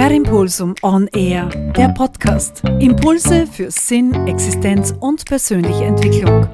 Per 0.00 0.12
Impulsum 0.12 0.74
On 0.82 1.06
Air, 1.08 1.50
der 1.76 1.90
Podcast. 1.90 2.62
Impulse 2.78 3.46
für 3.46 3.70
Sinn, 3.70 4.14
Existenz 4.26 4.94
und 4.98 5.26
persönliche 5.26 5.84
Entwicklung. 5.84 6.48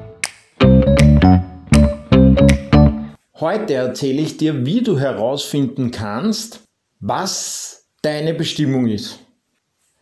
Heute 3.39 3.73
erzähle 3.73 4.21
ich 4.21 4.35
dir, 4.35 4.65
wie 4.65 4.81
du 4.81 4.99
herausfinden 4.99 5.91
kannst, 5.91 6.65
was 6.99 7.85
deine 8.01 8.33
Bestimmung 8.33 8.87
ist. 8.87 9.19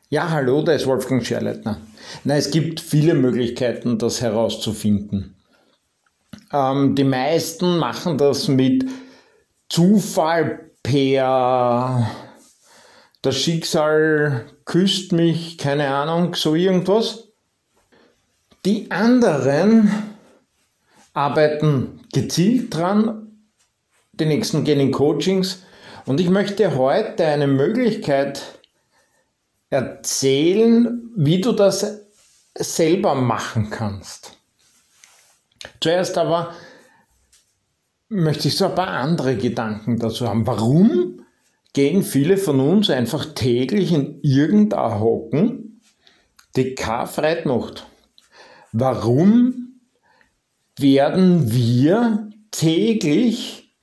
Ja, 0.10 0.32
hallo, 0.32 0.64
da 0.64 0.72
ist 0.72 0.88
Wolfgang 0.88 1.24
Scherleitner. 1.24 1.80
Na, 2.24 2.38
es 2.38 2.50
gibt 2.50 2.82
viele 2.82 3.14
Möglichkeiten, 3.14 4.00
das 4.00 4.24
herauszufinden. 4.24 5.36
Ähm, 6.52 6.96
die 6.96 7.04
meisten 7.04 7.78
machen 7.78 8.18
das 8.18 8.48
mit 8.48 8.86
Zufall 9.70 10.72
per 10.82 12.10
das 13.26 13.38
Schicksal 13.38 14.46
küsst 14.66 15.12
mich, 15.12 15.58
keine 15.58 15.88
Ahnung, 15.88 16.36
so 16.36 16.54
irgendwas. 16.54 17.30
Die 18.66 18.92
anderen 18.92 19.92
arbeiten 21.14 22.02
gezielt 22.14 22.76
dran, 22.76 23.48
die 24.14 24.26
nächsten 24.26 24.64
gehen 24.64 24.80
in 24.80 24.92
Coachings 24.92 25.64
und 26.06 26.20
ich 26.20 26.30
möchte 26.30 26.76
heute 26.78 27.26
eine 27.26 27.48
Möglichkeit 27.48 28.42
erzählen, 29.72 31.10
wie 31.16 31.42
du 31.42 31.52
das 31.52 32.02
selber 32.54 33.16
machen 33.16 33.72
kannst. 33.72 34.38
Zuerst 35.82 36.18
aber 36.18 36.54
möchte 38.08 38.50
ich 38.50 38.58
so 38.58 38.66
ein 38.66 38.76
paar 38.76 38.90
andere 38.90 39.36
Gedanken 39.36 39.98
dazu 39.98 40.28
haben. 40.28 40.46
Warum 40.46 41.25
gehen 41.76 42.04
viele 42.04 42.38
von 42.38 42.62
uns 42.62 42.90
einfach 42.90 43.34
täglich 43.36 43.92
in 43.92 44.20
irgendein 44.24 45.00
Hocken, 45.02 45.82
die 46.56 46.74
keine 46.74 47.06
Freude 47.06 47.48
macht. 47.48 47.86
Warum 48.72 49.82
werden 50.80 51.52
wir 51.52 52.30
täglich 52.52 53.76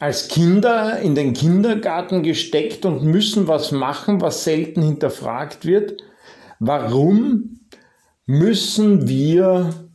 als 0.00 0.26
Kinder 0.26 0.98
in 0.98 1.14
den 1.14 1.32
Kindergarten 1.32 2.24
gesteckt 2.24 2.84
und 2.84 3.04
müssen 3.04 3.46
was 3.46 3.70
machen, 3.70 4.20
was 4.20 4.42
selten 4.42 4.82
hinterfragt 4.82 5.64
wird? 5.64 6.02
Warum 6.58 7.60
müssen 8.26 9.06
wir 9.06 9.88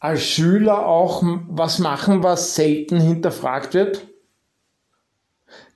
als 0.00 0.24
Schüler 0.24 0.84
auch 0.84 1.22
was 1.48 1.78
machen, 1.78 2.24
was 2.24 2.56
selten 2.56 3.00
hinterfragt 3.00 3.74
wird? 3.74 4.09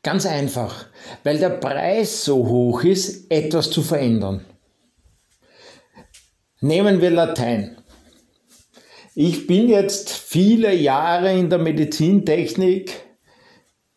Ganz 0.05 0.27
einfach, 0.27 0.85
weil 1.23 1.39
der 1.39 1.49
Preis 1.49 2.27
so 2.27 2.47
hoch 2.47 2.85
ist, 2.85 3.31
etwas 3.31 3.71
zu 3.71 3.83
verändern. 3.83 4.45
Nehmen 6.61 7.01
wir 7.01 7.11
Latein. 7.11 7.79
Ich 9.15 9.47
bin 9.47 9.71
jetzt 9.71 10.11
viele 10.11 10.75
Jahre 10.75 11.33
in 11.33 11.49
der 11.49 11.59
Medizintechnik 11.59 12.93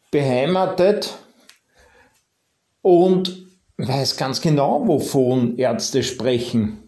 beheimatet 0.09 1.13
und 2.81 3.45
weiß 3.75 4.15
ganz 4.15 4.39
genau, 4.39 4.87
wovon 4.87 5.57
Ärzte 5.57 6.03
sprechen, 6.03 6.83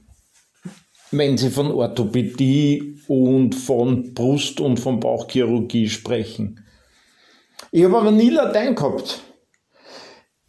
wenn 1.12 1.38
sie 1.38 1.50
von 1.50 1.72
Orthopädie 1.72 3.02
und 3.10 3.54
von 3.54 4.14
Brust- 4.14 4.62
und 4.62 4.80
von 4.80 5.02
Bauchchirurgie 5.02 5.90
sprechen. 5.90 6.64
Ich 7.72 7.84
habe 7.84 7.98
aber 7.98 8.12
nie 8.12 8.30
Latein 8.30 8.76
gehabt. 8.76 9.22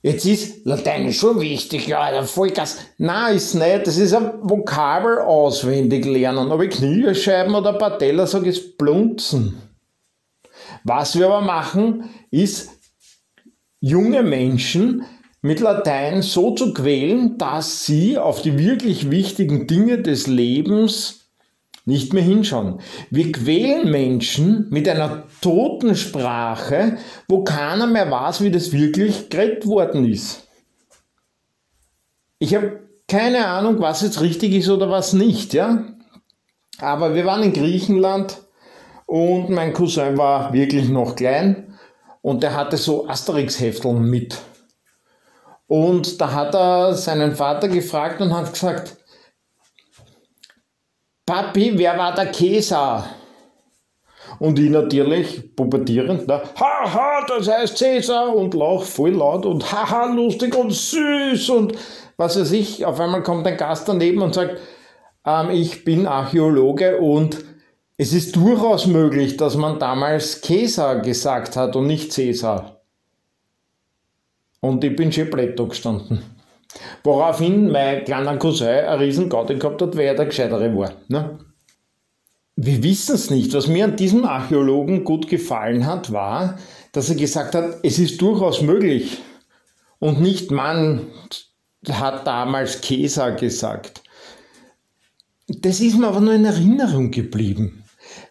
Jetzt 0.02 0.24
ist 0.24 0.64
Latein 0.64 1.12
schon 1.12 1.40
wichtig, 1.40 1.86
ja, 1.86 2.10
der 2.10 2.24
Vollgas. 2.24 2.78
Nein, 2.96 3.36
ist 3.36 3.54
nicht. 3.54 3.86
Das 3.86 3.98
ist 3.98 4.14
ein 4.14 4.32
Vokabel 4.42 5.18
auswendig 5.18 6.06
lernen. 6.06 6.50
Ich 6.62 6.70
Kniescheiben 6.70 7.54
oder 7.54 7.74
Patella 7.74 8.26
sage, 8.26 8.48
ist 8.48 8.78
Blunzen. 8.78 9.60
Was 10.84 11.18
wir 11.18 11.26
aber 11.26 11.42
machen, 11.42 12.08
ist 12.30 12.70
junge 13.80 14.22
Menschen 14.22 15.04
mit 15.42 15.60
Latein 15.60 16.22
so 16.22 16.54
zu 16.54 16.72
quälen, 16.72 17.36
dass 17.36 17.84
sie 17.84 18.16
auf 18.16 18.40
die 18.40 18.58
wirklich 18.58 19.10
wichtigen 19.10 19.66
Dinge 19.66 20.00
des 20.00 20.26
Lebens 20.26 21.19
nicht 21.90 22.14
mehr 22.14 22.22
hinschauen. 22.22 22.80
Wir 23.10 23.32
quälen 23.32 23.90
Menschen 23.90 24.68
mit 24.70 24.88
einer 24.88 25.24
toten 25.42 25.94
Sprache, 25.94 26.96
wo 27.28 27.44
keiner 27.44 27.86
mehr 27.86 28.10
weiß, 28.10 28.42
wie 28.42 28.50
das 28.50 28.72
wirklich 28.72 29.28
geredet 29.28 29.66
worden 29.66 30.10
ist. 30.10 30.46
Ich 32.38 32.54
habe 32.54 32.88
keine 33.06 33.46
Ahnung, 33.48 33.80
was 33.80 34.02
jetzt 34.02 34.20
richtig 34.20 34.54
ist 34.54 34.70
oder 34.70 34.88
was 34.88 35.12
nicht, 35.12 35.52
ja. 35.52 35.84
Aber 36.78 37.14
wir 37.14 37.26
waren 37.26 37.42
in 37.42 37.52
Griechenland 37.52 38.38
und 39.04 39.50
mein 39.50 39.72
Cousin 39.72 40.16
war 40.16 40.52
wirklich 40.52 40.88
noch 40.88 41.16
klein 41.16 41.76
und 42.22 42.42
der 42.42 42.54
hatte 42.54 42.76
so 42.76 43.08
Asterix-Hefteln 43.08 44.02
mit. 44.08 44.38
Und 45.66 46.20
da 46.20 46.32
hat 46.32 46.54
er 46.54 46.94
seinen 46.94 47.34
Vater 47.34 47.68
gefragt 47.68 48.20
und 48.20 48.34
hat 48.34 48.52
gesagt, 48.52 48.96
Papi, 51.30 51.78
wer 51.78 51.96
war 51.96 52.12
der 52.12 52.26
Käser? 52.26 53.04
Und 54.40 54.58
ich 54.58 54.68
natürlich, 54.68 55.54
pubertierend, 55.54 56.26
ne? 56.26 56.42
haha, 56.58 57.24
das 57.24 57.48
heißt 57.48 57.78
Cäsar 57.78 58.34
und 58.34 58.52
lach 58.52 58.82
voll 58.82 59.12
laut 59.12 59.46
und 59.46 59.70
haha, 59.70 60.06
lustig 60.06 60.56
und 60.56 60.72
süß 60.72 61.50
und 61.50 61.74
was 62.16 62.36
weiß 62.36 62.50
ich. 62.50 62.84
Auf 62.84 62.98
einmal 62.98 63.22
kommt 63.22 63.46
ein 63.46 63.56
Gast 63.56 63.88
daneben 63.88 64.22
und 64.22 64.34
sagt, 64.34 64.58
ähm, 65.24 65.50
ich 65.50 65.84
bin 65.84 66.08
Archäologe 66.08 66.96
und 66.98 67.44
es 67.96 68.12
ist 68.12 68.34
durchaus 68.34 68.88
möglich, 68.88 69.36
dass 69.36 69.54
man 69.54 69.78
damals 69.78 70.40
Käsar 70.40 70.98
gesagt 70.98 71.54
hat 71.54 71.76
und 71.76 71.86
nicht 71.86 72.12
Cäsar. 72.12 72.80
Und 74.58 74.82
ich 74.82 74.96
bin 74.96 75.12
schon 75.12 75.30
gestanden. 75.30 76.39
Woraufhin 77.02 77.70
mein 77.70 78.04
kleiner 78.04 78.36
Cousin 78.36 78.68
ein 78.68 78.98
riesen 78.98 79.28
Gaudi 79.28 79.56
gehabt 79.56 79.82
hat, 79.82 79.96
wer 79.96 80.14
der 80.14 80.26
Gescheitere 80.26 80.76
war. 80.76 80.92
Ne? 81.08 81.38
Wir 82.56 82.82
wissen 82.82 83.14
es 83.14 83.30
nicht. 83.30 83.54
Was 83.54 83.68
mir 83.68 83.84
an 83.84 83.96
diesem 83.96 84.24
Archäologen 84.24 85.04
gut 85.04 85.28
gefallen 85.28 85.86
hat, 85.86 86.12
war, 86.12 86.58
dass 86.92 87.08
er 87.08 87.16
gesagt 87.16 87.54
hat, 87.54 87.78
es 87.82 87.98
ist 87.98 88.20
durchaus 88.20 88.60
möglich. 88.60 89.18
Und 89.98 90.20
nicht 90.20 90.50
man 90.50 91.06
hat 91.88 92.26
damals 92.26 92.80
Käser 92.80 93.32
gesagt. 93.32 94.02
Das 95.48 95.80
ist 95.80 95.98
mir 95.98 96.06
aber 96.06 96.20
nur 96.20 96.34
in 96.34 96.44
Erinnerung 96.44 97.10
geblieben, 97.10 97.84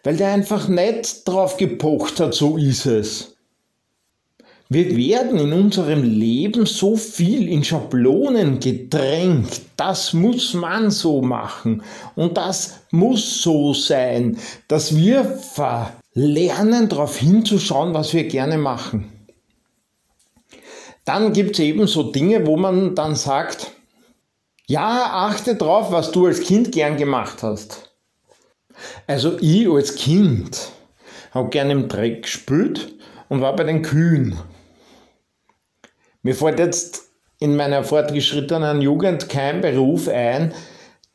weil 0.04 0.16
der 0.16 0.32
einfach 0.32 0.68
nicht 0.68 1.26
drauf 1.28 1.56
gepocht 1.56 2.20
hat, 2.20 2.34
so 2.34 2.56
ist 2.56 2.86
es. 2.86 3.36
Wir 4.72 4.96
werden 4.96 5.36
in 5.40 5.52
unserem 5.52 6.04
Leben 6.04 6.64
so 6.64 6.94
viel 6.96 7.48
in 7.48 7.64
Schablonen 7.64 8.60
gedrängt. 8.60 9.62
Das 9.76 10.12
muss 10.12 10.54
man 10.54 10.92
so 10.92 11.22
machen 11.22 11.82
und 12.14 12.36
das 12.36 12.78
muss 12.92 13.42
so 13.42 13.74
sein, 13.74 14.38
dass 14.68 14.94
wir 14.94 15.24
verlernen, 15.24 16.88
darauf 16.88 17.18
hinzuschauen, 17.18 17.94
was 17.94 18.14
wir 18.14 18.28
gerne 18.28 18.58
machen. 18.58 19.10
Dann 21.04 21.32
gibt 21.32 21.54
es 21.54 21.58
eben 21.58 21.88
so 21.88 22.12
Dinge, 22.12 22.46
wo 22.46 22.56
man 22.56 22.94
dann 22.94 23.16
sagt, 23.16 23.72
ja, 24.68 25.10
achte 25.12 25.56
drauf, 25.56 25.90
was 25.90 26.12
du 26.12 26.26
als 26.26 26.42
Kind 26.42 26.70
gern 26.70 26.96
gemacht 26.96 27.42
hast. 27.42 27.90
Also 29.08 29.36
ich 29.40 29.68
als 29.68 29.96
Kind 29.96 30.70
habe 31.32 31.48
gerne 31.48 31.72
im 31.72 31.88
Dreck 31.88 32.22
gespült 32.22 32.94
und 33.28 33.40
war 33.40 33.56
bei 33.56 33.64
den 33.64 33.82
Kühen. 33.82 34.38
Mir 36.22 36.34
fällt 36.34 36.58
jetzt 36.58 37.10
in 37.38 37.56
meiner 37.56 37.84
fortgeschrittenen 37.84 38.82
Jugend 38.82 39.28
kein 39.28 39.60
Beruf 39.60 40.08
ein, 40.08 40.52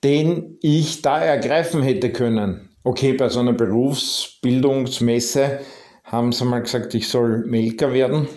den 0.03 0.57
ich 0.61 1.01
da 1.01 1.19
ergreifen 1.19 1.83
hätte 1.83 2.11
können. 2.11 2.69
Okay, 2.83 3.13
bei 3.13 3.29
so 3.29 3.39
einer 3.39 3.53
Berufsbildungsmesse 3.53 5.59
haben 6.03 6.31
sie 6.31 6.45
mal 6.45 6.61
gesagt, 6.61 6.93
ich 6.95 7.07
soll 7.07 7.45
Melker 7.45 7.93
werden. 7.93 8.27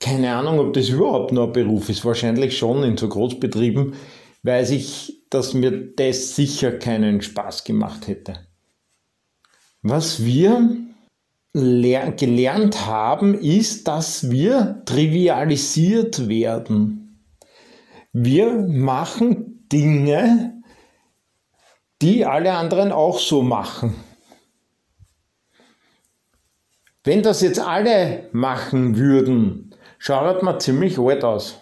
Keine 0.00 0.34
Ahnung, 0.34 0.60
ob 0.60 0.72
das 0.72 0.88
überhaupt 0.88 1.32
noch 1.32 1.48
ein 1.48 1.52
Beruf 1.52 1.88
ist. 1.88 2.04
Wahrscheinlich 2.04 2.56
schon 2.56 2.84
in 2.84 2.96
so 2.96 3.08
Großbetrieben 3.08 3.94
weiß 4.44 4.70
ich, 4.70 5.24
dass 5.30 5.54
mir 5.54 5.92
das 5.94 6.36
sicher 6.36 6.72
keinen 6.72 7.20
Spaß 7.20 7.64
gemacht 7.64 8.06
hätte. 8.06 8.46
Was 9.82 10.24
wir 10.24 10.76
gelernt 11.52 12.86
haben, 12.86 13.34
ist, 13.34 13.88
dass 13.88 14.30
wir 14.30 14.82
trivialisiert 14.84 16.28
werden. 16.28 17.24
Wir 18.12 18.52
machen 18.52 19.66
Dinge, 19.72 20.62
die 22.02 22.24
alle 22.24 22.52
anderen 22.52 22.92
auch 22.92 23.18
so 23.18 23.42
machen. 23.42 23.94
Wenn 27.04 27.22
das 27.22 27.40
jetzt 27.40 27.60
alle 27.60 28.28
machen 28.32 28.96
würden, 28.96 29.74
schaut 29.98 30.42
mir 30.42 30.58
ziemlich 30.58 30.98
alt 30.98 31.24
aus. 31.24 31.58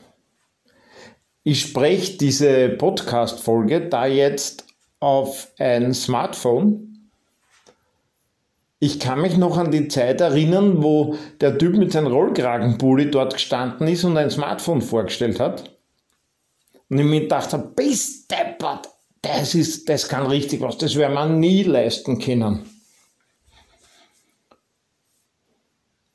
Ich 1.43 1.61
spreche 1.61 2.19
diese 2.19 2.71
Podcast-Folge 2.71 3.89
da 3.89 4.07
jetzt 4.07 4.67
auf 4.99 5.53
ein 5.59 5.95
Smartphone. 5.95 6.86
Ich 8.79 9.01
kann 9.01 9.23
mich 9.23 9.39
noch 9.39 9.57
an 9.57 9.71
die 9.71 9.89
Zeit 9.89 10.21
erinnern, 10.21 10.83
wo 10.83 11.17
der 11.41 11.57
Typ 11.57 11.77
mit 11.77 11.93
seinem 11.93 12.09
Rollkragenpulli 12.09 13.11
dort 13.11 13.35
gestanden 13.35 13.89
ist 13.89 14.05
und 14.05 14.19
ein 14.19 14.31
Smartphone 14.31 14.83
vorgestellt 14.83 15.41
hat. 15.41 15.77
Und 16.91 16.99
ich 16.99 17.05
mir 17.05 17.23
gedacht 17.23 17.53
habe, 17.53 17.73
bist 17.75 18.31
deppert, 18.31 18.89
das, 19.23 19.55
ist, 19.55 19.89
das 19.89 20.09
kann 20.09 20.27
richtig 20.27 20.61
was, 20.61 20.79
das 20.79 20.95
werden 20.97 21.15
wir 21.15 21.27
nie 21.27 21.63
leisten 21.63 22.19
können. 22.19 22.69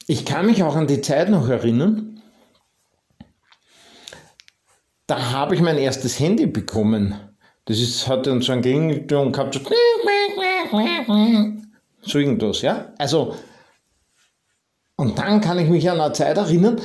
Ich 0.08 0.26
kann 0.26 0.46
mich 0.46 0.62
auch 0.64 0.76
an 0.76 0.88
die 0.88 1.02
Zeit 1.02 1.30
noch 1.30 1.48
erinnern, 1.48 2.22
da 5.08 5.32
habe 5.32 5.56
ich 5.56 5.62
mein 5.62 5.78
erstes 5.78 6.20
Handy 6.20 6.46
bekommen. 6.46 7.16
Das 7.66 7.80
ist, 7.80 8.08
hat 8.08 8.28
dann 8.28 8.42
so 8.42 8.54
ein 8.54 8.62
Klingelton 8.62 9.32
gehabt, 9.32 9.56
so, 9.56 9.62
so 12.02 12.20
irgendwas, 12.20 12.62
ja. 12.62 12.94
Also, 12.98 13.36
und 14.96 15.18
dann 15.18 15.42
kann 15.42 15.60
ich 15.60 15.70
mich 15.70 15.90
an 15.90 16.00
eine 16.00 16.14
Zeit 16.14 16.38
erinnern, 16.38 16.80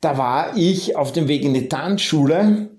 da 0.00 0.16
war 0.16 0.56
ich 0.56 0.96
auf 0.96 1.12
dem 1.12 1.28
Weg 1.28 1.44
in 1.44 1.54
die 1.54 1.68
Tanzschule 1.68 2.70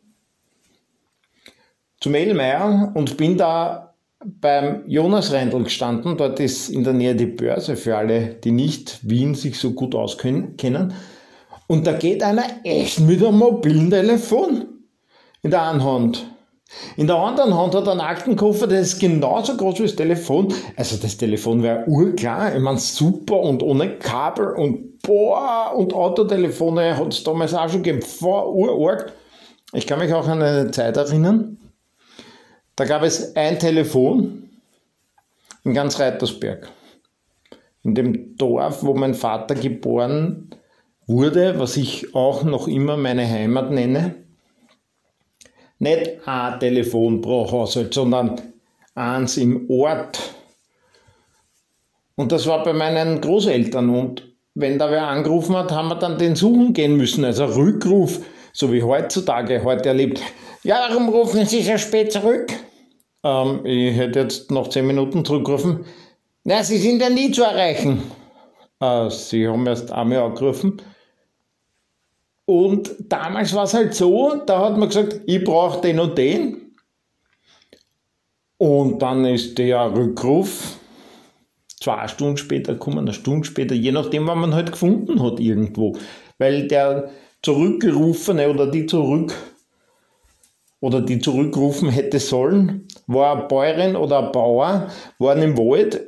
zum 2.00 2.16
Elmeier 2.16 2.92
und 2.96 3.18
bin 3.18 3.38
da 3.38 3.94
beim 4.24 4.84
Jonas 4.88 5.32
Reindl 5.32 5.64
gestanden. 5.64 6.18
Dort 6.18 6.40
ist 6.40 6.70
in 6.70 6.84
der 6.84 6.94
Nähe 6.94 7.16
die 7.16 7.28
Börse 7.28 7.76
für 7.76 7.98
alle, 7.98 8.36
die 8.44 8.52
nicht 8.52 9.00
Wien 9.08 9.36
sich 9.36 9.60
so 9.60 9.72
gut 9.72 9.96
auskennen. 9.96 10.94
Und 11.68 11.88
da 11.88 11.94
geht 11.94 12.24
einer 12.24 12.46
echt 12.64 13.00
mit 13.00 13.24
einem 13.24 13.38
mobilen 13.38 13.90
Telefon 13.90 14.66
in 15.42 15.52
der 15.52 15.64
einen 15.64 15.84
Hand. 15.84 16.26
In 16.98 17.08
der 17.08 17.18
anderen 17.18 17.58
Hand 17.58 17.76
hat 17.76 17.86
er 17.86 17.92
einen 17.92 18.02
Aktenkoffer, 18.02 18.68
der 18.68 18.82
ist 18.82 19.00
genauso 19.00 19.56
groß 19.58 19.80
wie 19.80 19.84
das 19.84 19.96
Telefon. 19.96 20.54
Also 20.76 20.98
das 20.98 21.18
Telefon 21.18 21.64
wäre 21.64 21.86
urklar, 21.88 22.56
ich 22.56 22.62
meine 22.62 22.80
super 22.80 23.40
und 23.40 23.64
ohne 23.64 23.98
Kabel 23.98 24.52
und 24.52 25.00
boah 25.02 25.74
und 25.76 25.94
Autotelefone 25.94 26.98
hat 26.98 27.14
es 27.14 27.24
damals 27.24 27.54
auch 27.54 27.70
schon 27.70 27.84
gegeben, 27.84 28.02
vor 28.02 28.54
urorg. 28.54 29.14
Ich 29.74 29.88
kann 29.88 30.00
mich 30.00 30.14
auch 30.14 30.28
an 30.28 30.42
eine 30.42 30.72
Zeit 30.72 30.98
erinnern, 30.98 31.58
da 32.76 32.86
gab 32.86 33.04
es 33.04 33.36
ein 33.36 33.60
Telefon 33.60 34.50
in 35.64 35.74
ganz 35.74 36.00
Reitersberg. 36.00 36.70
In 37.84 37.96
dem 37.96 38.38
Dorf, 38.38 38.84
wo 38.84 38.94
mein 38.94 39.14
Vater 39.14 39.56
geboren 39.56 40.50
wurde, 41.08 41.60
was 41.60 41.78
ich 41.78 42.16
auch 42.16 42.44
noch 42.44 42.68
immer 42.68 42.98
meine 42.98 43.28
Heimat 43.28 43.72
nenne. 43.72 44.16
Nicht 45.82 46.28
ein 46.28 46.60
Telefon 46.60 47.22
pro 47.22 47.52
Haushalt, 47.52 47.92
sondern 47.92 48.40
eins 48.94 49.38
im 49.38 49.68
Ort. 49.68 50.20
Und 52.16 52.32
das 52.32 52.46
war 52.46 52.64
bei 52.64 52.72
meinen 52.72 53.20
Großeltern. 53.20 53.90
Und 53.90 54.32
wenn 54.54 54.78
da 54.78 54.92
wer 54.92 55.08
angerufen 55.08 55.56
hat, 55.56 55.72
haben 55.72 55.88
wir 55.88 55.96
dann 55.96 56.20
den 56.20 56.36
suchen 56.36 56.74
gehen 56.74 56.98
müssen. 56.98 57.26
Also 57.26 57.46
Rückruf, 57.46 58.20
so 58.54 58.72
wie 58.72 58.84
heutzutage 58.84 59.64
heute 59.64 59.90
erlebt. 59.90 60.22
Ja, 60.62 60.86
warum 60.88 61.10
rufen 61.10 61.48
Sie 61.48 61.64
so 61.64 61.80
spät 61.80 62.12
zurück? 62.14 62.54
Ähm, 63.24 63.66
ich 63.66 63.98
hätte 63.98 64.20
jetzt 64.20 64.52
noch 64.52 64.70
zehn 64.70 64.86
Minuten 64.86 65.26
zurückgerufen. 65.26 65.86
Na, 66.44 66.62
Sie 66.62 66.78
sind 66.78 67.02
ja 67.02 67.10
nie 67.10 67.32
zu 67.32 67.42
erreichen. 67.42 68.04
Äh, 68.80 69.10
Sie 69.10 69.48
haben 69.48 69.66
erst 69.66 69.92
einmal 69.92 70.20
angerufen. 70.20 70.80
Und 72.52 72.96
damals 73.08 73.56
war 73.56 73.64
es 73.64 73.74
halt 73.74 73.96
so, 73.96 74.36
da 74.46 74.66
hat 74.66 74.78
man 74.78 74.90
gesagt, 74.90 75.22
ich 75.26 75.42
brauche 75.42 75.80
den 75.80 76.02
und 76.02 76.18
den. 76.18 76.74
Und 78.58 79.02
dann 79.02 79.24
ist 79.24 79.58
der 79.58 79.96
Rückruf 79.96 80.78
zwei 81.82 82.10
Stunden 82.10 82.36
später 82.36 82.74
gekommen, 82.74 83.00
eine 83.00 83.14
Stunde 83.14 83.48
später, 83.48 83.74
je 83.74 83.94
nachdem, 83.94 84.28
was 84.28 84.36
man 84.36 84.54
halt 84.54 84.74
gefunden 84.74 85.24
hat 85.24 85.40
irgendwo. 85.40 85.98
Weil 86.40 86.68
der 86.68 87.12
Zurückgerufene 87.42 88.50
oder 88.50 88.68
die 88.68 88.86
zurück 88.86 89.34
oder 90.82 91.00
die 91.00 91.20
zurückrufen 91.20 91.90
hätte 91.90 92.20
sollen, 92.20 92.88
war 93.08 93.38
eine 93.38 93.48
Bäuerin 93.48 93.96
oder 93.96 94.26
ein 94.26 94.32
Bauer, 94.32 94.90
waren 95.20 95.42
im 95.44 95.58
Wald. 95.58 96.02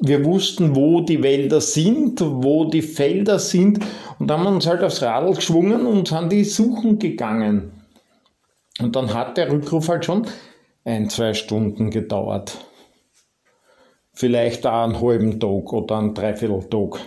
Wir 0.00 0.24
wussten, 0.24 0.74
wo 0.74 1.00
die 1.00 1.22
Wälder 1.22 1.60
sind, 1.60 2.20
wo 2.20 2.64
die 2.64 2.82
Felder 2.82 3.38
sind 3.38 3.78
und 4.18 4.30
haben 4.30 4.46
uns 4.46 4.66
halt 4.66 4.82
aufs 4.82 5.00
Radl 5.00 5.34
geschwungen 5.34 5.86
und 5.86 6.08
sind 6.08 6.30
die 6.32 6.44
suchen 6.44 6.98
gegangen. 6.98 7.70
Und 8.80 8.96
dann 8.96 9.14
hat 9.14 9.36
der 9.36 9.50
Rückruf 9.50 9.88
halt 9.88 10.04
schon 10.04 10.26
ein, 10.84 11.08
zwei 11.08 11.32
Stunden 11.32 11.90
gedauert. 11.90 12.58
Vielleicht 14.12 14.66
auch 14.66 14.84
einen 14.84 15.00
halben 15.00 15.38
Tag 15.38 15.72
oder 15.72 15.98
einen 15.98 16.14
Dreivierteltag. 16.14 17.00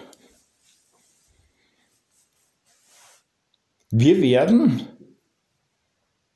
Wir 3.92 4.22
werden 4.22 4.88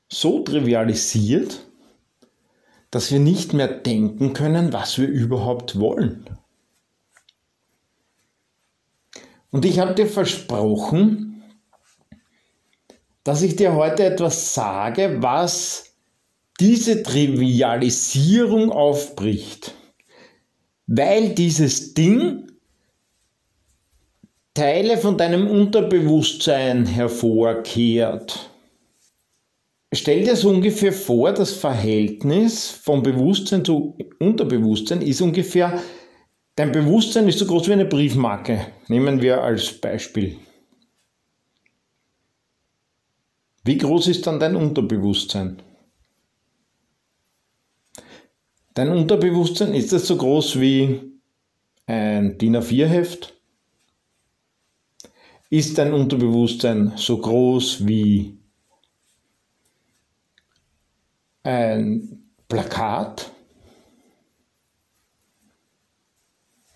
so 0.09 0.43
trivialisiert, 0.43 1.65
dass 2.91 3.11
wir 3.11 3.19
nicht 3.19 3.53
mehr 3.53 3.67
denken 3.67 4.33
können, 4.33 4.73
was 4.73 4.97
wir 4.97 5.07
überhaupt 5.07 5.79
wollen. 5.79 6.29
Und 9.51 9.65
ich 9.65 9.79
habe 9.79 9.93
dir 9.95 10.07
versprochen, 10.07 11.43
dass 13.23 13.41
ich 13.41 13.55
dir 13.55 13.73
heute 13.73 14.05
etwas 14.05 14.53
sage, 14.53 15.17
was 15.19 15.93
diese 16.59 17.03
Trivialisierung 17.03 18.71
aufbricht. 18.71 19.73
Weil 20.87 21.35
dieses 21.35 21.93
Ding 21.93 22.47
Teile 24.53 24.97
von 24.97 25.17
deinem 25.17 25.47
Unterbewusstsein 25.47 26.85
hervorkehrt. 26.85 28.46
Stell 29.93 30.25
dir 30.25 30.35
so 30.35 30.49
ungefähr 30.49 30.91
vor, 30.91 31.31
das 31.31 31.53
Verhältnis 31.53 32.69
vom 32.69 33.03
Bewusstsein 33.03 33.63
zu 33.63 33.97
Unterbewusstsein 34.19 35.01
ist 35.01 35.21
ungefähr, 35.21 35.81
dein 36.55 36.73
Bewusstsein 36.73 37.27
ist 37.29 37.39
so 37.39 37.45
groß 37.45 37.69
wie 37.69 37.73
eine 37.73 37.85
Briefmarke. 37.85 38.67
Nehmen 38.89 39.21
wir 39.21 39.41
als 39.41 39.71
Beispiel. 39.79 40.37
Wie 43.63 43.77
groß 43.77 44.07
ist 44.07 44.27
dann 44.27 44.39
dein 44.39 44.55
Unterbewusstsein? 44.57 45.61
Dein 48.73 48.89
Unterbewusstsein 48.89 49.73
ist 49.73 49.93
es 49.93 50.05
so 50.07 50.17
groß 50.17 50.59
wie 50.59 50.99
ein 51.85 52.37
DIN 52.37 52.57
A4-Heft? 52.57 53.33
Ist 55.49 55.77
dein 55.77 55.93
Unterbewusstsein 55.93 56.93
so 56.97 57.19
groß 57.19 57.87
wie 57.87 58.37
ein 61.47 62.29
Plakat? 62.49 63.31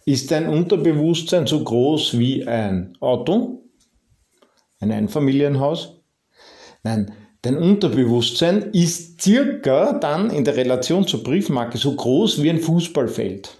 Ist 0.06 0.32
dein 0.32 0.48
Unterbewusstsein 0.48 1.46
so 1.46 1.64
groß 1.64 2.18
wie 2.18 2.48
ein 2.48 2.98
Auto? 3.02 3.66
Ein 4.80 4.92
Einfamilienhaus? 4.92 6.02
Nein, 6.84 7.12
dein 7.42 7.58
Unterbewusstsein 7.58 8.72
ist 8.72 9.22
circa 9.22 9.94
dann 9.94 10.32
in 10.32 10.46
der 10.46 10.56
Relation 10.56 11.06
zur 11.06 11.22
Briefmarke 11.22 11.78
so 11.78 11.96
groß 11.96 12.42
wie 12.42 12.50
ein 12.50 12.60
Fußballfeld. 12.60 13.58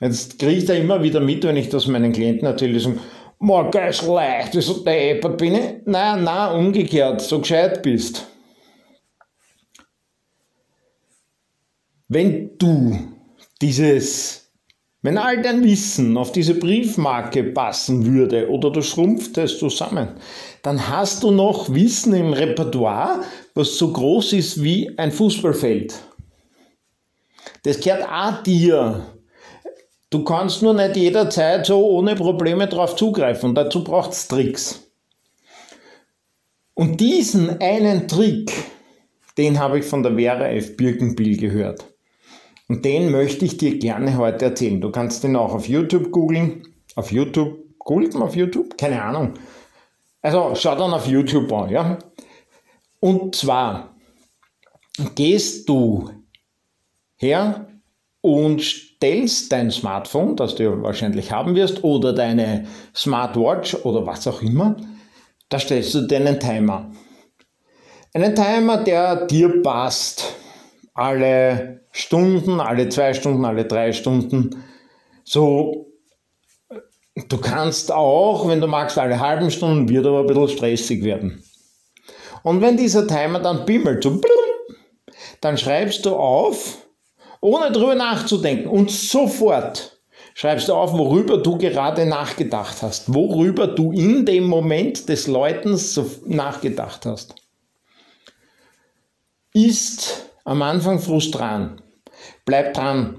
Jetzt 0.00 0.38
kriege 0.38 0.52
ich 0.52 0.64
da 0.64 0.74
immer 0.74 1.02
wieder 1.02 1.20
mit, 1.20 1.44
wenn 1.44 1.56
ich 1.56 1.68
das 1.68 1.86
meinen 1.86 2.12
Klienten 2.12 2.46
erzähle, 2.46 2.74
die 2.74 2.80
sagen, 2.80 3.00
Morgen 3.38 3.88
ist 3.88 4.06
leicht, 4.06 4.54
wieso 4.54 4.84
deppert 4.84 5.36
bin 5.36 5.54
ich? 5.54 5.74
Nein, 5.84 6.24
nein, 6.24 6.54
umgekehrt, 6.54 7.20
so 7.20 7.40
gescheit 7.40 7.82
bist. 7.82 8.26
Wenn 12.14 12.56
du 12.58 12.96
dieses, 13.60 14.48
wenn 15.02 15.18
all 15.18 15.42
dein 15.42 15.64
Wissen 15.64 16.16
auf 16.16 16.30
diese 16.30 16.54
Briefmarke 16.54 17.42
passen 17.42 18.06
würde 18.06 18.48
oder 18.48 18.70
du 18.70 18.82
schrumpft 18.82 19.36
es 19.36 19.58
zusammen, 19.58 20.10
dann 20.62 20.88
hast 20.88 21.24
du 21.24 21.32
noch 21.32 21.74
Wissen 21.74 22.14
im 22.14 22.32
Repertoire, 22.32 23.24
was 23.54 23.76
so 23.78 23.92
groß 23.92 24.34
ist 24.34 24.62
wie 24.62 24.96
ein 24.96 25.10
Fußballfeld. 25.10 25.92
Das 27.64 27.80
gehört 27.80 28.08
auch 28.08 28.44
dir. 28.44 29.06
Du 30.08 30.22
kannst 30.22 30.62
nur 30.62 30.74
nicht 30.74 30.96
jederzeit 30.96 31.66
so 31.66 31.84
ohne 31.84 32.14
Probleme 32.14 32.68
darauf 32.68 32.94
zugreifen. 32.94 33.56
Dazu 33.56 33.82
braucht 33.82 34.12
es 34.12 34.28
Tricks. 34.28 34.88
Und 36.74 37.00
diesen 37.00 37.60
einen 37.60 38.06
Trick, 38.06 38.52
den 39.36 39.58
habe 39.58 39.80
ich 39.80 39.84
von 39.84 40.04
der 40.04 40.14
Vera 40.14 40.46
F. 40.50 40.76
Birkenbill 40.76 41.36
gehört. 41.38 41.93
Und 42.68 42.84
den 42.84 43.10
möchte 43.10 43.44
ich 43.44 43.58
dir 43.58 43.78
gerne 43.78 44.16
heute 44.16 44.46
erzählen. 44.46 44.80
Du 44.80 44.90
kannst 44.90 45.22
den 45.22 45.36
auch 45.36 45.52
auf 45.52 45.68
YouTube 45.68 46.10
googeln. 46.10 46.66
Auf 46.94 47.12
YouTube 47.12 47.64
Googelt 47.84 48.14
man 48.14 48.22
auf 48.22 48.34
YouTube? 48.34 48.76
Keine 48.76 49.02
Ahnung. 49.02 49.34
Also 50.22 50.54
schau 50.54 50.74
dann 50.74 50.92
auf 50.92 51.06
YouTube 51.06 51.52
an, 51.52 51.68
ja. 51.68 51.98
Und 53.00 53.36
zwar 53.36 53.94
gehst 55.14 55.68
du 55.68 56.10
her 57.16 57.68
und 58.22 58.62
stellst 58.62 59.52
dein 59.52 59.70
Smartphone, 59.70 60.34
das 60.34 60.54
du 60.54 60.82
wahrscheinlich 60.82 61.30
haben 61.30 61.54
wirst, 61.54 61.84
oder 61.84 62.14
deine 62.14 62.66
Smartwatch 62.96 63.74
oder 63.84 64.06
was 64.06 64.26
auch 64.26 64.40
immer, 64.40 64.76
da 65.50 65.58
stellst 65.58 65.92
du 65.94 66.06
dir 66.06 66.16
einen 66.16 66.40
Timer. 66.40 66.90
Einen 68.14 68.34
Timer, 68.34 68.78
der 68.78 69.26
dir 69.26 69.60
passt. 69.62 70.36
Alle 70.94 71.83
Stunden, 71.96 72.60
alle 72.60 72.88
zwei 72.88 73.14
Stunden, 73.14 73.44
alle 73.44 73.66
drei 73.66 73.92
Stunden. 73.92 74.64
So, 75.22 75.92
du 77.28 77.38
kannst 77.38 77.92
auch, 77.92 78.48
wenn 78.48 78.60
du 78.60 78.66
magst, 78.66 78.98
alle 78.98 79.20
halben 79.20 79.48
Stunden, 79.52 79.88
wird 79.88 80.04
aber 80.04 80.20
ein 80.20 80.26
bisschen 80.26 80.48
stressig 80.48 81.04
werden. 81.04 81.44
Und 82.42 82.60
wenn 82.60 82.76
dieser 82.76 83.06
Timer 83.06 83.38
dann 83.38 83.64
bimmelt, 83.64 84.02
so 84.02 84.20
dann 85.40 85.56
schreibst 85.56 86.04
du 86.04 86.16
auf, 86.16 86.78
ohne 87.40 87.70
drüber 87.70 87.94
nachzudenken 87.94 88.68
und 88.68 88.90
sofort 88.90 90.00
schreibst 90.34 90.68
du 90.68 90.74
auf, 90.74 90.94
worüber 90.94 91.36
du 91.36 91.58
gerade 91.58 92.06
nachgedacht 92.06 92.82
hast, 92.82 93.14
worüber 93.14 93.68
du 93.68 93.92
in 93.92 94.26
dem 94.26 94.48
Moment 94.48 95.08
des 95.08 95.28
Läutens 95.28 96.00
nachgedacht 96.26 97.06
hast. 97.06 97.36
Ist 99.52 100.28
am 100.44 100.60
Anfang 100.62 100.98
frustrant. 100.98 101.83
Bleib 102.44 102.74
dran. 102.74 103.16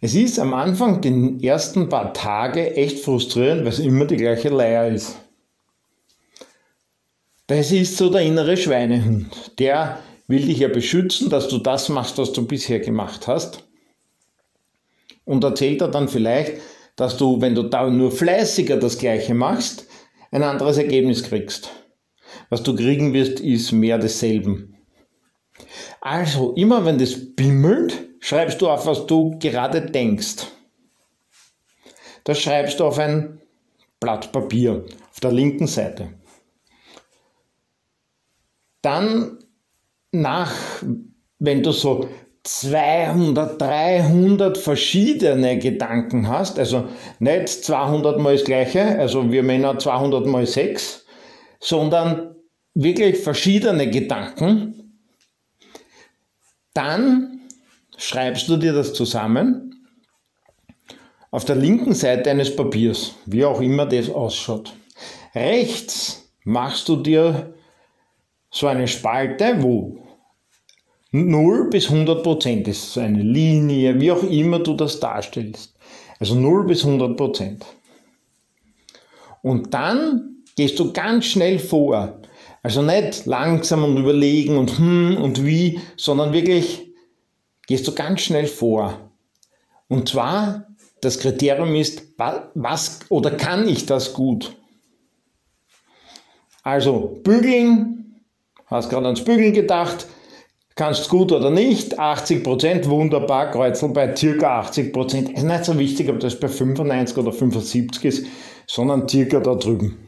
Es 0.00 0.14
ist 0.14 0.38
am 0.38 0.54
Anfang, 0.54 1.00
den 1.00 1.40
ersten 1.42 1.88
paar 1.88 2.14
Tage, 2.14 2.74
echt 2.74 3.00
frustrierend, 3.00 3.62
weil 3.62 3.72
es 3.72 3.78
immer 3.78 4.06
die 4.06 4.16
gleiche 4.16 4.48
Leier 4.48 4.88
ist. 4.88 5.16
Das 7.46 7.70
ist 7.70 7.96
so 7.96 8.10
der 8.10 8.22
innere 8.22 8.56
Schweinehund. 8.56 9.58
Der 9.58 9.98
will 10.26 10.46
dich 10.46 10.60
ja 10.60 10.68
beschützen, 10.68 11.28
dass 11.28 11.48
du 11.48 11.58
das 11.58 11.88
machst, 11.88 12.16
was 12.16 12.32
du 12.32 12.46
bisher 12.46 12.80
gemacht 12.80 13.26
hast. 13.26 13.68
Und 15.24 15.44
erzählt 15.44 15.80
er 15.80 15.88
dann 15.88 16.08
vielleicht, 16.08 16.60
dass 16.96 17.16
du, 17.16 17.40
wenn 17.40 17.54
du 17.54 17.64
da 17.64 17.88
nur 17.90 18.10
fleißiger 18.10 18.76
das 18.76 18.98
Gleiche 18.98 19.34
machst, 19.34 19.86
ein 20.30 20.42
anderes 20.42 20.78
Ergebnis 20.78 21.22
kriegst. 21.22 21.70
Was 22.48 22.62
du 22.62 22.74
kriegen 22.74 23.12
wirst, 23.12 23.40
ist 23.40 23.72
mehr 23.72 23.98
desselben. 23.98 24.69
Also, 26.00 26.52
immer 26.54 26.84
wenn 26.84 26.98
das 26.98 27.34
bimmelt, 27.34 28.08
schreibst 28.20 28.60
du 28.60 28.68
auf, 28.68 28.86
was 28.86 29.06
du 29.06 29.38
gerade 29.38 29.82
denkst. 29.82 30.46
Das 32.24 32.40
schreibst 32.40 32.80
du 32.80 32.84
auf 32.84 32.98
ein 32.98 33.40
Blatt 33.98 34.32
Papier 34.32 34.84
auf 35.10 35.20
der 35.20 35.32
linken 35.32 35.66
Seite. 35.66 36.08
Dann 38.82 39.38
nach, 40.12 40.52
wenn 41.38 41.62
du 41.62 41.72
so 41.72 42.08
200, 42.44 43.60
300 43.60 44.56
verschiedene 44.56 45.58
Gedanken 45.58 46.28
hast, 46.28 46.58
also 46.58 46.88
nicht 47.18 47.48
200 47.48 48.18
mal 48.18 48.34
das 48.34 48.44
gleiche, 48.44 48.98
also 48.98 49.30
wir 49.30 49.42
Männer 49.42 49.78
200 49.78 50.26
mal 50.26 50.46
6, 50.46 51.04
sondern 51.60 52.34
wirklich 52.74 53.18
verschiedene 53.18 53.90
Gedanken, 53.90 54.79
dann 56.74 57.40
schreibst 57.96 58.48
du 58.48 58.56
dir 58.56 58.72
das 58.72 58.92
zusammen 58.92 59.86
auf 61.30 61.44
der 61.44 61.56
linken 61.56 61.94
Seite 61.94 62.30
eines 62.30 62.54
Papiers, 62.54 63.14
wie 63.26 63.44
auch 63.44 63.60
immer 63.60 63.86
das 63.86 64.10
ausschaut. 64.10 64.74
Rechts 65.34 66.30
machst 66.44 66.88
du 66.88 66.96
dir 66.96 67.54
so 68.50 68.66
eine 68.66 68.88
Spalte, 68.88 69.62
wo 69.62 69.98
0 71.12 71.70
bis 71.70 71.90
100 71.90 72.22
Prozent 72.22 72.68
ist, 72.68 72.92
so 72.92 73.00
eine 73.00 73.22
Linie, 73.22 74.00
wie 74.00 74.12
auch 74.12 74.22
immer 74.24 74.58
du 74.58 74.74
das 74.74 74.98
darstellst. 75.00 75.74
Also 76.18 76.34
0 76.34 76.66
bis 76.66 76.84
100 76.84 77.16
Prozent. 77.16 77.64
Und 79.42 79.72
dann 79.72 80.42
gehst 80.56 80.78
du 80.78 80.92
ganz 80.92 81.26
schnell 81.26 81.58
vor. 81.58 82.20
Also 82.62 82.82
nicht 82.82 83.26
langsam 83.26 83.84
und 83.84 83.96
überlegen 83.96 84.56
und 84.56 84.78
hm 84.78 85.16
und 85.16 85.44
wie, 85.44 85.80
sondern 85.96 86.32
wirklich 86.32 86.92
gehst 87.66 87.86
du 87.88 87.94
ganz 87.94 88.20
schnell 88.20 88.46
vor. 88.46 89.10
Und 89.88 90.08
zwar, 90.08 90.66
das 91.00 91.18
Kriterium 91.18 91.74
ist, 91.74 92.02
was 92.54 93.00
oder 93.08 93.30
kann 93.30 93.66
ich 93.66 93.86
das 93.86 94.12
gut? 94.12 94.54
Also 96.62 97.20
bügeln, 97.24 98.00
Hast 98.70 98.88
gerade 98.88 99.06
ans 99.06 99.24
Bügeln 99.24 99.52
gedacht, 99.52 100.06
kannst 100.76 101.08
gut 101.08 101.32
oder 101.32 101.50
nicht, 101.50 101.98
80% 101.98 102.86
wunderbar, 102.86 103.50
Kreuzel 103.50 103.88
bei 103.88 104.14
circa 104.14 104.60
80%. 104.60 105.32
Ist 105.32 105.42
nicht 105.42 105.64
so 105.64 105.76
wichtig, 105.76 106.08
ob 106.08 106.20
das 106.20 106.38
bei 106.38 106.46
95 106.46 107.18
oder 107.18 107.32
75 107.32 108.04
ist, 108.04 108.26
sondern 108.68 109.08
circa 109.08 109.40
da 109.40 109.56
drüben. 109.56 109.98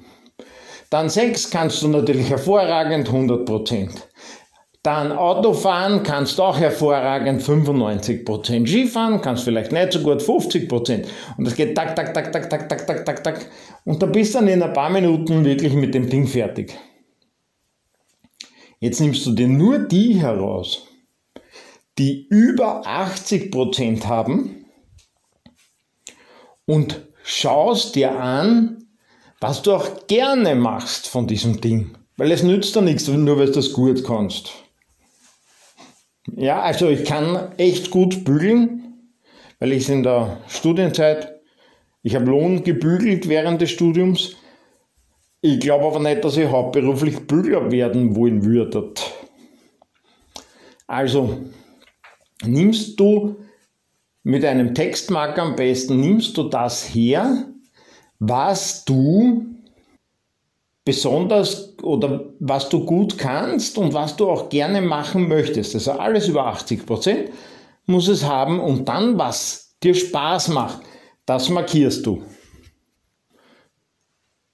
Dann 0.92 1.08
6 1.08 1.48
kannst 1.48 1.80
du 1.80 1.88
natürlich 1.88 2.28
hervorragend 2.28 3.08
100%. 3.08 3.88
Dann 4.82 5.10
Autofahren 5.10 6.02
kannst 6.02 6.36
du 6.36 6.42
auch 6.42 6.58
hervorragend 6.58 7.40
95%. 7.40 8.66
Skifahren 8.66 9.22
kannst 9.22 9.44
vielleicht 9.44 9.72
nicht 9.72 9.94
so 9.94 10.00
gut 10.00 10.20
50%. 10.20 11.06
Und 11.38 11.46
das 11.46 11.56
geht 11.56 11.74
tak, 11.74 11.96
tak, 11.96 12.12
tak, 12.12 12.30
tak, 12.30 12.50
tak, 12.50 12.68
tak, 12.68 12.86
tak, 12.86 13.06
tak, 13.06 13.24
tak. 13.24 13.46
Und 13.86 14.02
da 14.02 14.06
bist 14.06 14.34
du 14.34 14.40
dann 14.40 14.48
in 14.48 14.62
ein 14.62 14.74
paar 14.74 14.90
Minuten 14.90 15.46
wirklich 15.46 15.72
mit 15.72 15.94
dem 15.94 16.10
Ding 16.10 16.26
fertig. 16.26 16.78
Jetzt 18.78 19.00
nimmst 19.00 19.24
du 19.24 19.32
dir 19.32 19.48
nur 19.48 19.78
die 19.78 20.20
heraus, 20.20 20.86
die 21.96 22.26
über 22.28 22.86
80% 22.86 24.04
haben 24.04 24.66
und 26.66 27.00
schaust 27.24 27.94
dir 27.94 28.14
an, 28.20 28.81
was 29.42 29.62
du 29.62 29.74
auch 29.74 30.06
gerne 30.06 30.54
machst 30.54 31.08
von 31.08 31.26
diesem 31.26 31.60
Ding. 31.60 31.90
Weil 32.16 32.30
es 32.30 32.42
nützt 32.42 32.74
dir 32.74 32.82
nichts, 32.82 33.08
nur 33.08 33.38
weil 33.38 33.46
du 33.46 33.52
das 33.52 33.72
gut 33.72 34.04
kannst. 34.04 34.52
Ja, 36.34 36.60
also 36.62 36.88
ich 36.88 37.04
kann 37.04 37.52
echt 37.58 37.90
gut 37.90 38.24
bügeln, 38.24 38.94
weil 39.58 39.72
ich 39.72 39.88
in 39.88 40.02
der 40.02 40.38
Studienzeit, 40.48 41.40
ich 42.02 42.14
habe 42.14 42.26
Lohn 42.26 42.64
gebügelt 42.64 43.28
während 43.28 43.60
des 43.60 43.70
Studiums 43.70 44.36
ich 45.44 45.58
glaube 45.58 45.86
aber 45.86 45.98
nicht, 45.98 46.24
dass 46.24 46.36
ich 46.36 46.48
hauptberuflich 46.48 47.26
Bügler 47.26 47.72
werden 47.72 48.14
wollen 48.14 48.44
würde. 48.44 48.92
Also, 50.86 51.40
nimmst 52.44 52.98
du 53.00 53.36
mit 54.22 54.44
einem 54.44 54.72
Textmarker 54.72 55.42
am 55.42 55.56
besten, 55.56 55.98
nimmst 55.98 56.36
du 56.36 56.44
das 56.44 56.94
her, 56.94 57.51
was 58.24 58.84
du 58.84 59.46
besonders 60.84 61.76
oder 61.82 62.24
was 62.38 62.68
du 62.68 62.86
gut 62.86 63.18
kannst 63.18 63.76
und 63.78 63.94
was 63.94 64.14
du 64.16 64.30
auch 64.30 64.48
gerne 64.48 64.80
machen 64.80 65.26
möchtest. 65.26 65.74
Also 65.74 65.92
alles 65.92 66.28
über 66.28 66.46
80 66.46 66.86
Prozent 66.86 67.30
muss 67.86 68.06
es 68.06 68.24
haben 68.24 68.60
und 68.60 68.88
dann, 68.88 69.18
was 69.18 69.74
dir 69.82 69.94
Spaß 69.94 70.48
macht, 70.48 70.82
das 71.26 71.48
markierst 71.48 72.06
du. 72.06 72.22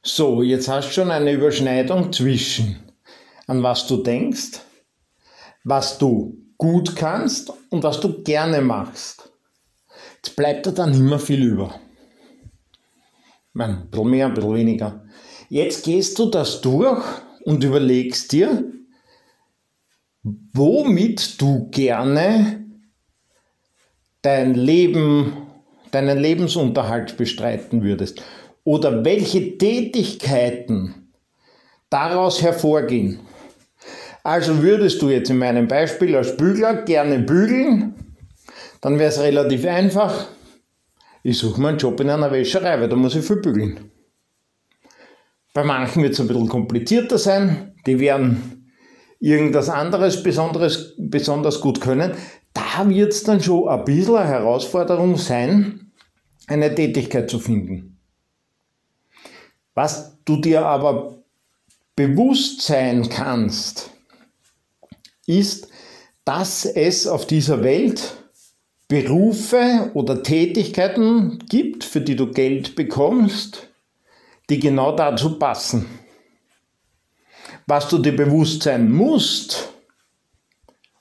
So, 0.03 0.43
jetzt 0.43 0.69
hast 0.69 0.89
du 0.89 0.93
schon 0.93 1.11
eine 1.11 1.33
Überschneidung 1.33 2.11
zwischen 2.11 2.79
an 3.47 3.63
was 3.63 3.87
du 3.87 3.99
denkst, 3.99 4.61
was 5.65 5.99
du 5.99 6.39
gut 6.57 6.97
kannst 6.97 7.53
und 7.69 7.83
was 7.83 8.01
du 8.01 8.23
gerne 8.23 8.63
machst. 8.63 9.31
Jetzt 10.17 10.37
bleibt 10.37 10.67
da 10.67 10.71
dann 10.71 10.95
immer 10.95 11.19
viel 11.19 11.43
über. 11.43 11.79
Ein 13.67 13.91
bisschen 13.91 14.11
mehr, 14.11 14.27
ein 14.27 14.35
bisschen 14.35 14.55
weniger. 14.55 15.05
Jetzt 15.49 15.85
gehst 15.85 16.19
du 16.19 16.27
das 16.27 16.61
durch 16.61 17.05
und 17.45 17.65
überlegst 17.65 18.33
dir, 18.33 18.65
womit 20.53 21.41
du 21.41 21.69
gerne 21.71 22.65
dein 24.23 24.55
Leben, 24.55 25.33
deinen 25.91 26.19
Lebensunterhalt 26.19 27.17
bestreiten 27.17 27.83
würdest 27.83 28.23
oder 28.65 29.05
welche 29.05 29.57
Tätigkeiten 29.57 31.13
daraus 31.89 32.43
hervorgehen. 32.43 33.21
Also 34.23 34.63
würdest 34.63 35.01
du 35.01 35.09
jetzt 35.09 35.31
in 35.31 35.39
meinem 35.39 35.69
Beispiel 35.69 36.15
als 36.15 36.37
Bügler 36.37 36.83
gerne 36.83 37.19
bügeln, 37.21 37.95
dann 38.83 38.99
wäre 38.99 39.09
es 39.09 39.19
relativ 39.21 39.65
einfach. 39.65 40.27
Ich 41.23 41.39
suche 41.39 41.61
mir 41.61 41.69
einen 41.69 41.79
Job 41.79 42.01
in 42.01 42.11
einer 42.11 42.31
Wäscherei, 42.31 42.81
weil 42.81 42.89
da 42.89 42.97
muss 42.97 43.15
ich 43.15 43.25
viel 43.25 43.37
bügeln. 43.37 43.91
Bei 45.53 45.65
manchen 45.65 46.03
wird 46.03 46.13
es 46.13 46.21
ein 46.21 46.29
bisschen 46.29 46.49
komplizierter 46.49 47.19
sein, 47.19 47.75
die 47.87 47.99
werden 47.99 48.73
irgendwas 49.21 49.69
anderes 49.69 50.23
Besonderes, 50.23 50.95
besonders 50.99 51.61
gut 51.61 51.81
können. 51.81 52.13
Da 52.53 52.89
wird 52.89 53.13
es 53.13 53.25
dann 53.25 53.41
schon 53.41 53.69
ein 53.69 53.85
bisschen 53.85 54.17
eine 54.17 54.29
Herausforderung 54.29 55.17
sein, 55.17 55.93
eine 56.47 56.75
Tätigkeit 56.75 57.29
zu 57.29 57.39
finden. 57.39 57.99
Was 59.75 60.19
du 60.25 60.41
dir 60.41 60.65
aber 60.67 61.23
bewusst 61.97 62.63
sein 62.63 63.09
kannst, 63.09 63.91
ist, 65.27 65.69
dass 66.25 66.65
es 66.65 67.07
auf 67.07 67.27
dieser 67.27 67.63
Welt 67.63 68.17
Berufe 68.89 69.91
oder 69.93 70.23
Tätigkeiten 70.23 71.45
gibt, 71.49 71.85
für 71.85 72.01
die 72.01 72.17
du 72.17 72.33
Geld 72.33 72.75
bekommst, 72.75 73.69
die 74.49 74.59
genau 74.59 74.97
dazu 74.97 75.39
passen. 75.39 75.87
Was 77.67 77.89
du 77.91 77.99
dir 77.99 78.17
bewusst 78.17 78.63
sein 78.63 78.91
musst, 78.91 79.69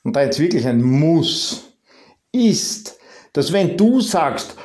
und 0.03 0.15
da 0.15 0.23
jetzt 0.23 0.39
wirklich 0.39 0.65
ein 0.65 0.81
Muss, 0.81 1.73
ist, 2.31 2.97
dass 3.33 3.51
wenn 3.51 3.75
du 3.75 3.99
sagst, 3.99 4.55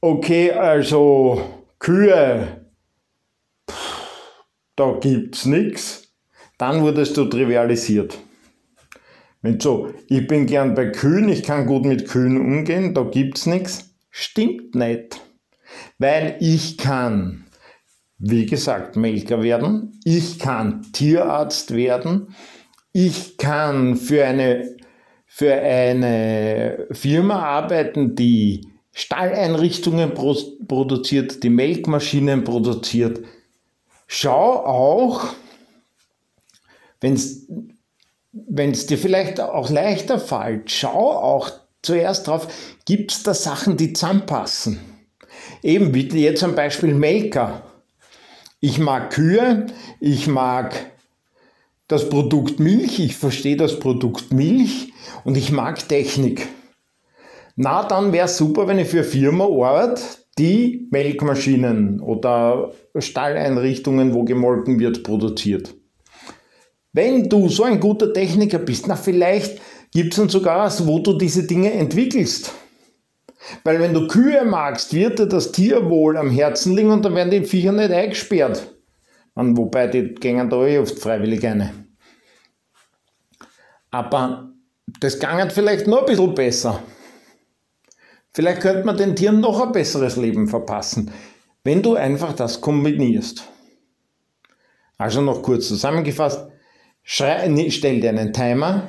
okay, 0.00 0.52
also 0.52 1.40
Kühe, 1.78 2.66
pff, 3.70 4.06
da 4.74 4.98
gibt's 5.00 5.44
nichts, 5.44 6.08
dann 6.56 6.82
wurdest 6.82 7.16
du 7.16 7.26
trivialisiert. 7.26 8.16
Wenn 9.46 9.60
so, 9.60 9.94
ich 10.08 10.26
bin 10.26 10.46
gern 10.46 10.74
bei 10.74 10.86
Kühen, 10.86 11.28
ich 11.28 11.44
kann 11.44 11.66
gut 11.66 11.84
mit 11.84 12.08
Kühen 12.08 12.36
umgehen, 12.36 12.94
da 12.94 13.04
gibt's 13.04 13.46
nichts, 13.46 13.94
stimmt 14.10 14.74
nicht. 14.74 15.20
Weil 15.98 16.36
ich 16.40 16.76
kann, 16.78 17.46
wie 18.18 18.46
gesagt, 18.46 18.96
Melker 18.96 19.44
werden, 19.44 20.00
ich 20.02 20.40
kann 20.40 20.84
Tierarzt 20.90 21.76
werden, 21.76 22.34
ich 22.90 23.36
kann 23.36 23.94
für 23.94 24.24
eine, 24.24 24.76
für 25.26 25.54
eine 25.54 26.88
Firma 26.90 27.38
arbeiten, 27.38 28.16
die 28.16 28.66
Stalleinrichtungen 28.90 30.12
produziert, 30.14 31.44
die 31.44 31.50
Melkmaschinen 31.50 32.42
produziert. 32.42 33.20
Schau 34.08 34.66
auch, 34.66 35.28
wenn 38.48 38.72
es 38.72 38.86
dir 38.86 38.98
vielleicht 38.98 39.40
auch 39.40 39.70
leichter 39.70 40.18
fällt, 40.18 40.70
schau 40.70 41.12
auch 41.12 41.50
zuerst 41.82 42.26
drauf, 42.26 42.48
gibt 42.84 43.12
es 43.12 43.22
da 43.22 43.34
Sachen, 43.34 43.76
die 43.76 43.92
zusammenpassen. 43.92 44.80
Eben 45.62 45.94
wie 45.94 46.06
jetzt 46.18 46.40
zum 46.40 46.54
Beispiel 46.54 46.94
Melker. 46.94 47.62
Ich 48.60 48.78
mag 48.78 49.12
Kühe, 49.12 49.66
ich 50.00 50.26
mag 50.26 50.74
das 51.88 52.08
Produkt 52.08 52.58
Milch, 52.58 52.98
ich 52.98 53.16
verstehe 53.16 53.56
das 53.56 53.78
Produkt 53.78 54.32
Milch 54.32 54.92
und 55.24 55.36
ich 55.36 55.52
mag 55.52 55.88
Technik. 55.88 56.48
Na, 57.54 57.84
dann 57.84 58.12
wäre 58.12 58.26
es 58.26 58.36
super, 58.36 58.66
wenn 58.66 58.78
ich 58.78 58.88
für 58.88 58.98
eine 58.98 59.06
Firma 59.06 59.44
arbeite, 59.44 60.02
die 60.38 60.88
Melkmaschinen 60.90 62.00
oder 62.00 62.72
Stalleinrichtungen, 62.98 64.12
wo 64.12 64.24
gemolken 64.24 64.78
wird, 64.78 65.04
produziert. 65.04 65.74
Wenn 66.96 67.28
du 67.28 67.50
so 67.50 67.64
ein 67.64 67.78
guter 67.78 68.10
Techniker 68.10 68.58
bist, 68.58 68.88
na 68.88 68.96
vielleicht 68.96 69.60
gibt 69.92 70.14
es 70.14 70.16
dann 70.18 70.30
sogar 70.30 70.60
was, 70.60 70.86
wo 70.86 70.98
du 70.98 71.18
diese 71.18 71.46
Dinge 71.46 71.70
entwickelst. 71.74 72.54
Weil 73.64 73.80
wenn 73.80 73.92
du 73.92 74.08
Kühe 74.08 74.46
magst, 74.46 74.94
wird 74.94 75.18
dir 75.18 75.26
das 75.26 75.52
Tierwohl 75.52 76.16
am 76.16 76.30
Herzen 76.30 76.74
liegen 76.74 76.90
und 76.90 77.04
dann 77.04 77.14
werden 77.14 77.30
die 77.30 77.44
Viecher 77.44 77.72
nicht 77.72 77.90
eingesperrt. 77.90 78.74
Und 79.34 79.58
wobei 79.58 79.88
die 79.88 80.14
gehen 80.14 80.48
da 80.48 80.66
eh 80.66 80.78
oft 80.78 80.98
freiwillig 80.98 81.46
eine. 81.46 81.74
Aber 83.90 84.54
das 84.98 85.18
ging 85.18 85.50
vielleicht 85.50 85.86
noch 85.86 85.98
ein 85.98 86.06
bisschen 86.06 86.34
besser. 86.34 86.82
Vielleicht 88.32 88.62
könnte 88.62 88.86
man 88.86 88.96
den 88.96 89.14
Tieren 89.14 89.40
noch 89.40 89.60
ein 89.60 89.72
besseres 89.72 90.16
Leben 90.16 90.48
verpassen, 90.48 91.10
wenn 91.62 91.82
du 91.82 91.94
einfach 91.94 92.32
das 92.32 92.62
kombinierst. 92.62 93.46
Also 94.96 95.20
noch 95.20 95.42
kurz 95.42 95.68
zusammengefasst, 95.68 96.55
schrei, 97.06 97.70
stell 97.70 98.00
dir 98.00 98.10
einen 98.10 98.34
Timer, 98.34 98.82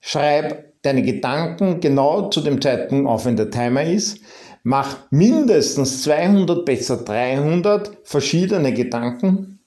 schreib 0.00 0.72
deine 0.82 1.02
Gedanken 1.02 1.80
genau 1.80 2.30
zu 2.30 2.40
dem 2.40 2.62
Zeitpunkt 2.62 3.08
auf, 3.08 3.26
wenn 3.26 3.36
der 3.36 3.50
Timer 3.50 3.82
ist, 3.82 4.20
mach 4.62 4.96
mindestens 5.10 6.02
200, 6.04 6.64
besser 6.64 6.98
300 6.98 7.98
verschiedene 8.04 8.72
Gedanken, 8.72 9.58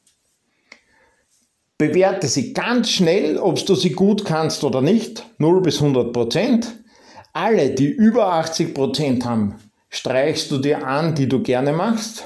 bewerte 1.77 2.27
sie 2.27 2.53
ganz 2.53 2.89
schnell, 2.89 3.37
ob 3.37 3.63
du 3.65 3.75
sie 3.75 3.91
gut 3.91 4.25
kannst 4.25 4.63
oder 4.63 4.81
nicht, 4.81 5.25
0 5.37 5.61
bis 5.61 5.81
100 5.81 6.13
Prozent, 6.13 6.73
alle, 7.33 7.71
die 7.71 7.87
über 7.87 8.33
80% 8.33 9.23
haben, 9.25 9.55
streichst 9.89 10.49
du 10.51 10.57
dir 10.57 10.85
an, 10.87 11.15
die 11.15 11.27
du 11.27 11.43
gerne 11.43 11.73
machst. 11.73 12.23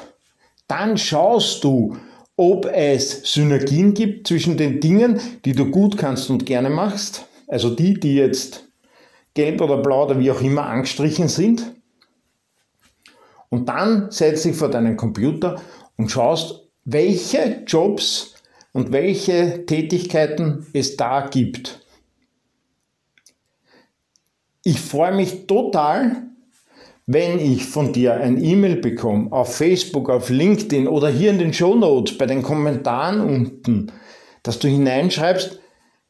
Dann 0.67 0.97
schaust 0.97 1.63
du, 1.63 1.97
ob 2.35 2.65
es 2.65 3.21
Synergien 3.31 3.93
gibt 3.93 4.27
zwischen 4.27 4.57
den 4.57 4.79
Dingen, 4.79 5.19
die 5.45 5.53
du 5.53 5.69
gut 5.69 5.97
kannst 5.97 6.29
und 6.29 6.45
gerne 6.45 6.69
machst. 6.69 7.25
Also 7.47 7.69
die, 7.69 7.93
die 7.93 8.15
jetzt 8.15 8.65
gelb 9.33 9.61
oder 9.61 9.77
blau 9.77 10.05
oder 10.05 10.19
wie 10.19 10.31
auch 10.31 10.41
immer 10.41 10.65
angestrichen 10.65 11.27
sind. 11.27 11.73
Und 13.49 13.69
dann 13.69 14.09
setzt 14.09 14.45
dich 14.45 14.55
vor 14.55 14.69
deinen 14.69 14.97
Computer 14.97 15.61
und 15.95 16.09
schaust, 16.09 16.67
welche 16.85 17.63
Jobs 17.67 18.33
und 18.71 18.91
welche 18.91 19.65
Tätigkeiten 19.65 20.65
es 20.73 20.97
da 20.97 21.27
gibt. 21.27 21.85
Ich 24.63 24.79
freue 24.79 25.13
mich 25.13 25.45
total, 25.45 26.23
wenn 27.05 27.39
ich 27.39 27.65
von 27.65 27.91
dir 27.91 28.15
ein 28.15 28.43
E-Mail 28.43 28.77
bekomme, 28.77 29.31
auf 29.31 29.55
Facebook, 29.55 30.09
auf 30.09 30.29
LinkedIn 30.29 30.87
oder 30.87 31.09
hier 31.09 31.31
in 31.31 31.39
den 31.39 31.53
Show 31.53 31.75
Notes 31.75 32.17
bei 32.17 32.25
den 32.25 32.43
Kommentaren 32.43 33.19
unten, 33.19 33.91
dass 34.41 34.59
du 34.59 34.67
hineinschreibst, 34.67 35.59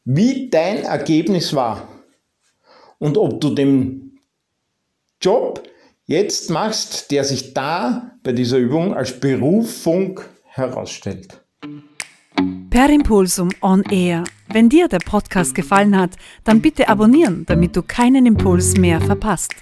wie 0.05 0.49
dein 0.49 0.83
Ergebnis 0.83 1.55
war 1.55 1.87
und 2.99 3.17
ob 3.17 3.41
du 3.41 3.55
den 3.55 4.19
Job 5.21 5.63
jetzt 6.05 6.49
machst, 6.49 7.11
der 7.11 7.23
sich 7.23 7.53
da 7.53 8.11
bei 8.23 8.33
dieser 8.33 8.57
Übung 8.57 8.93
als 8.93 9.19
Berufung 9.19 10.19
herausstellt. 10.43 11.39
Per 12.69 12.89
Impulsum 12.89 13.49
on 13.61 13.83
Air. 13.89 14.23
Wenn 14.51 14.67
dir 14.69 14.87
der 14.87 14.99
Podcast 14.99 15.55
gefallen 15.55 15.97
hat, 15.97 16.11
dann 16.43 16.61
bitte 16.61 16.89
abonnieren, 16.89 17.45
damit 17.47 17.75
du 17.75 17.83
keinen 17.83 18.25
Impuls 18.25 18.75
mehr 18.77 18.99
verpasst. 18.99 19.53